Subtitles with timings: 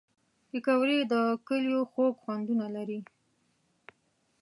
[0.49, 1.13] پکورې د
[1.47, 2.99] کلیو خوږ خوندونه لري